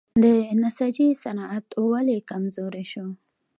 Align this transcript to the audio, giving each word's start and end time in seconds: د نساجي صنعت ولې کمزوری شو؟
د 0.23 0.25
نساجي 0.61 1.07
صنعت 1.23 1.67
ولې 1.91 2.17
کمزوری 2.29 2.85
شو؟ 2.91 3.05